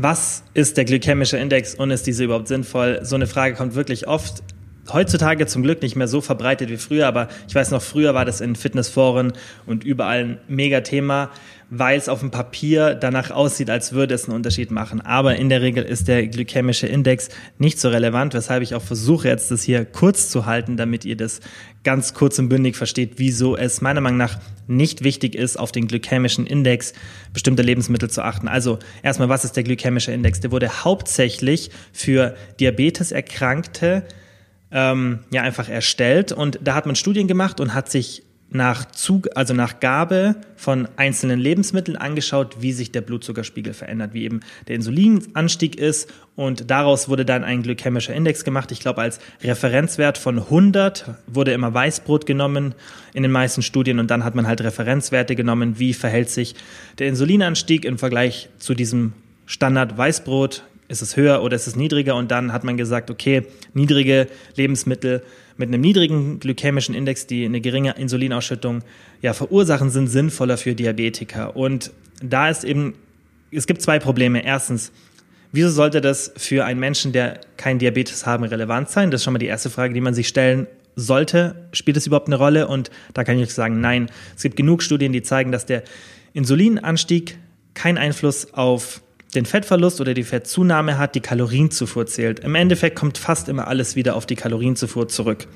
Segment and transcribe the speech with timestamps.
[0.00, 3.00] was ist der glykämische Index und ist diese überhaupt sinnvoll?
[3.02, 4.44] So eine Frage kommt wirklich oft.
[4.92, 8.24] Heutzutage zum Glück nicht mehr so verbreitet wie früher, aber ich weiß noch, früher war
[8.24, 9.32] das in Fitnessforen
[9.66, 11.30] und überall ein Mega-Thema
[11.70, 15.00] weil es auf dem Papier danach aussieht, als würde es einen Unterschied machen.
[15.00, 19.28] Aber in der Regel ist der glykämische Index nicht so relevant, weshalb ich auch versuche
[19.28, 21.40] jetzt das hier kurz zu halten, damit ihr das
[21.84, 25.88] ganz kurz und bündig versteht, wieso es meiner Meinung nach nicht wichtig ist, auf den
[25.88, 26.94] glykämischen Index
[27.32, 28.48] bestimmter Lebensmittel zu achten.
[28.48, 30.40] Also erstmal, was ist der glykämische Index?
[30.40, 34.04] Der wurde hauptsächlich für Diabeteserkrankte
[34.70, 36.32] ähm, ja einfach erstellt.
[36.32, 40.88] Und da hat man Studien gemacht und hat sich nach Zug, also nach Gabe von
[40.96, 46.10] einzelnen Lebensmitteln angeschaut, wie sich der Blutzuckerspiegel verändert, wie eben der Insulinanstieg ist.
[46.34, 48.72] Und daraus wurde dann ein glykämischer Index gemacht.
[48.72, 52.74] Ich glaube, als Referenzwert von 100 wurde immer Weißbrot genommen
[53.12, 53.98] in den meisten Studien.
[53.98, 56.54] Und dann hat man halt Referenzwerte genommen, wie verhält sich
[56.98, 59.12] der Insulinanstieg im Vergleich zu diesem
[59.44, 63.46] Standard Weißbrot, ist es höher oder ist es niedriger und dann hat man gesagt, okay,
[63.74, 65.22] niedrige Lebensmittel
[65.58, 68.82] mit einem niedrigen glykämischen Index, die eine geringe Insulinausschüttung
[69.20, 71.56] ja, verursachen, sind sinnvoller für Diabetiker.
[71.56, 72.94] Und da ist eben,
[73.50, 74.44] es gibt zwei Probleme.
[74.44, 74.92] Erstens,
[75.52, 79.10] wieso sollte das für einen Menschen, der keinen Diabetes haben, relevant sein?
[79.10, 81.68] Das ist schon mal die erste Frage, die man sich stellen sollte.
[81.72, 82.68] Spielt es überhaupt eine Rolle?
[82.68, 84.10] Und da kann ich sagen, nein.
[84.36, 85.82] Es gibt genug Studien, die zeigen, dass der
[86.34, 87.36] Insulinanstieg
[87.74, 89.02] keinen Einfluss auf
[89.34, 92.40] den Fettverlust oder die Fettzunahme hat, die Kalorienzufuhr zählt.
[92.40, 95.46] Im Endeffekt kommt fast immer alles wieder auf die Kalorienzufuhr zurück.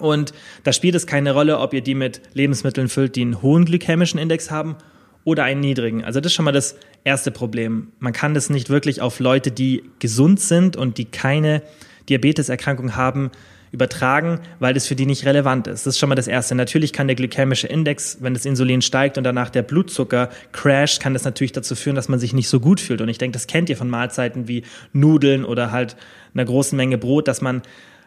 [0.00, 0.32] Und
[0.64, 4.18] da spielt es keine Rolle, ob ihr die mit Lebensmitteln füllt, die einen hohen glykämischen
[4.18, 4.76] Index haben
[5.22, 6.04] oder einen niedrigen.
[6.04, 7.92] Also das ist schon mal das erste Problem.
[7.98, 11.62] Man kann das nicht wirklich auf Leute, die gesund sind und die keine
[12.08, 13.30] Diabeteserkrankung haben,
[13.74, 15.84] übertragen, weil das für die nicht relevant ist.
[15.84, 16.54] Das ist schon mal das Erste.
[16.54, 21.12] Natürlich kann der glykämische Index, wenn das Insulin steigt und danach der Blutzucker crasht, kann
[21.12, 23.00] das natürlich dazu führen, dass man sich nicht so gut fühlt.
[23.00, 24.62] Und ich denke, das kennt ihr von Mahlzeiten wie
[24.92, 25.96] Nudeln oder halt
[26.34, 27.62] einer großen Menge Brot, dass man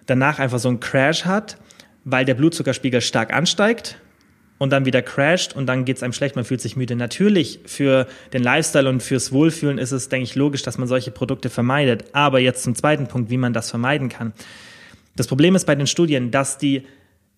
[0.05, 1.57] danach einfach so einen Crash hat,
[2.05, 3.97] weil der Blutzuckerspiegel stark ansteigt
[4.57, 6.95] und dann wieder crasht und dann geht es einem schlecht, man fühlt sich müde.
[6.95, 11.11] Natürlich für den Lifestyle und fürs Wohlfühlen ist es, denke ich, logisch, dass man solche
[11.11, 12.05] Produkte vermeidet.
[12.13, 14.31] Aber jetzt zum zweiten Punkt, wie man das vermeiden kann.
[15.17, 16.83] Das Problem ist bei den Studien, dass die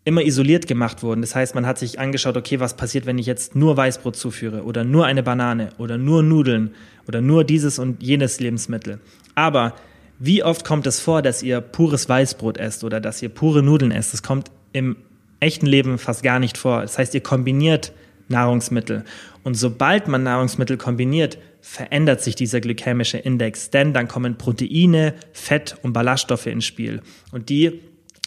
[0.06, 1.22] immer isoliert gemacht wurden.
[1.22, 4.64] Das heißt, man hat sich angeschaut, okay, was passiert, wenn ich jetzt nur Weißbrot zuführe
[4.64, 6.72] oder nur eine Banane oder nur Nudeln
[7.08, 9.00] oder nur dieses und jenes Lebensmittel.
[9.36, 9.74] Aber
[10.20, 13.92] wie oft kommt es vor, dass ihr pures Weißbrot esst oder dass ihr pure Nudeln
[13.92, 14.14] esst?
[14.14, 14.98] Das kommt im
[15.40, 16.82] echten Leben fast gar nicht vor.
[16.82, 17.94] Das heißt, ihr kombiniert
[18.30, 19.04] Nahrungsmittel.
[19.44, 25.76] Und sobald man Nahrungsmittel kombiniert, verändert sich dieser glykämische Index, denn dann kommen Proteine, Fett
[25.82, 27.02] und Ballaststoffe ins Spiel.
[27.32, 27.82] Und die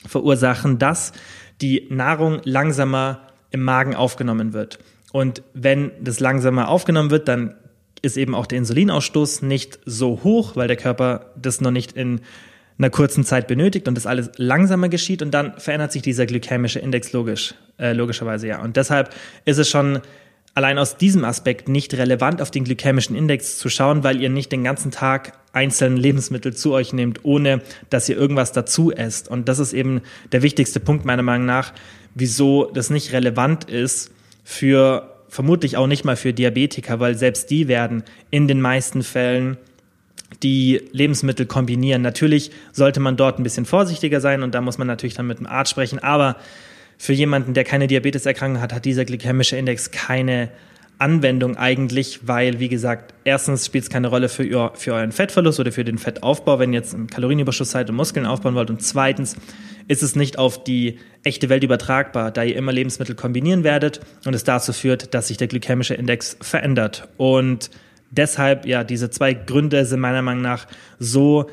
[0.07, 1.13] verursachen, dass
[1.61, 3.21] die Nahrung langsamer
[3.51, 4.79] im Magen aufgenommen wird.
[5.13, 7.55] Und wenn das langsamer aufgenommen wird, dann
[8.01, 12.21] ist eben auch der Insulinausstoß nicht so hoch, weil der Körper das noch nicht in
[12.82, 16.78] einer kurzen Zeit benötigt und das alles langsamer geschieht und dann verändert sich dieser glykämische
[16.78, 18.60] Index logisch, äh, logischerweise ja.
[18.60, 19.10] Und deshalb
[19.44, 20.00] ist es schon
[20.54, 24.53] allein aus diesem Aspekt nicht relevant, auf den glykämischen Index zu schauen, weil ihr nicht
[24.53, 29.28] den ganzen Tag einzelne Lebensmittel zu euch nehmt, ohne dass ihr irgendwas dazu esst.
[29.28, 31.72] Und das ist eben der wichtigste Punkt meiner Meinung nach,
[32.15, 34.10] wieso das nicht relevant ist
[34.44, 39.56] für vermutlich auch nicht mal für Diabetiker, weil selbst die werden in den meisten Fällen
[40.42, 42.03] die Lebensmittel kombinieren.
[42.03, 45.38] Natürlich sollte man dort ein bisschen vorsichtiger sein und da muss man natürlich dann mit
[45.38, 46.36] dem Arzt sprechen, aber
[46.98, 50.50] für jemanden, der keine Diabeteserkrankung hat, hat dieser glykämische Index keine
[50.98, 55.58] Anwendung eigentlich, weil, wie gesagt, erstens spielt es keine Rolle für, ihr, für euren Fettverlust
[55.58, 58.70] oder für den Fettaufbau, wenn ihr jetzt einen Kalorienüberschuss seid und Muskeln aufbauen wollt.
[58.70, 59.36] Und zweitens
[59.88, 64.34] ist es nicht auf die echte Welt übertragbar, da ihr immer Lebensmittel kombinieren werdet und
[64.34, 67.09] es dazu führt, dass sich der glykämische Index verändert.
[67.16, 67.70] Und
[68.12, 70.67] deshalb, ja, diese zwei Gründe sind meiner Meinung nach
[71.00, 71.50] so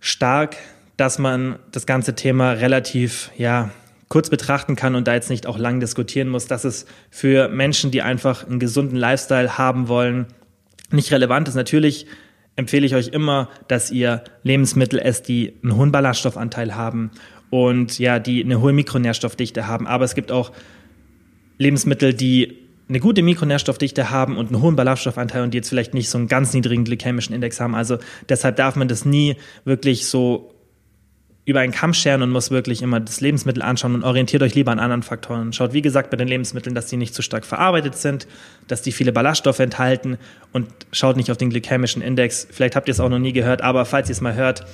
[0.00, 0.56] stark,
[0.98, 3.70] dass man das ganze Thema relativ, ja,
[4.08, 7.90] kurz betrachten kann und da jetzt nicht auch lang diskutieren muss, dass es für Menschen,
[7.90, 10.26] die einfach einen gesunden Lifestyle haben wollen,
[10.90, 11.54] nicht relevant ist.
[11.54, 12.06] Natürlich
[12.54, 17.10] empfehle ich euch immer, dass ihr Lebensmittel esst, die einen hohen Ballaststoffanteil haben
[17.50, 19.86] und ja, die eine hohe Mikronährstoffdichte haben.
[19.88, 20.52] Aber es gibt auch
[21.58, 26.08] Lebensmittel, die eine gute Mikronährstoffdichte haben und einen hohen Ballaststoffanteil und die jetzt vielleicht nicht
[26.08, 27.74] so einen ganz niedrigen glykämischen Index haben.
[27.74, 27.98] Also
[28.28, 30.52] deshalb darf man das nie wirklich so
[31.46, 34.72] über einen Kamm scheren und muss wirklich immer das Lebensmittel anschauen und orientiert euch lieber
[34.72, 35.52] an anderen Faktoren.
[35.52, 38.26] Schaut, wie gesagt, bei den Lebensmitteln, dass die nicht zu stark verarbeitet sind,
[38.66, 40.18] dass die viele Ballaststoffe enthalten
[40.52, 42.48] und schaut nicht auf den glykämischen Index.
[42.50, 44.66] Vielleicht habt ihr es auch noch nie gehört, aber falls ihr es mal hört,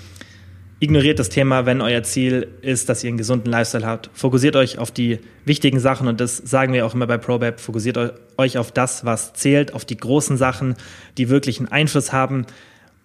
[0.83, 4.11] ignoriert das Thema, wenn euer Ziel ist, dass ihr einen gesunden Lifestyle habt.
[4.15, 7.61] Fokussiert euch auf die wichtigen Sachen und das sagen wir auch immer bei ProBab.
[7.61, 10.75] Fokussiert euch auf das, was zählt, auf die großen Sachen,
[11.19, 12.47] die wirklich einen Einfluss haben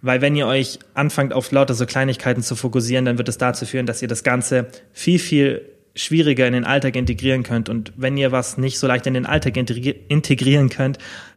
[0.01, 3.65] Weil wenn ihr euch anfangt, auf lauter so Kleinigkeiten zu fokussieren, dann wird es dazu
[3.65, 5.61] führen, dass ihr das Ganze viel, viel
[5.95, 7.69] schwieriger in den Alltag integrieren könnt.
[7.69, 10.99] Und wenn ihr was nicht so leicht in den Alltag integrieren könnt,